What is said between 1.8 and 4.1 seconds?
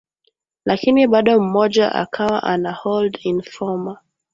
akawa anahold informa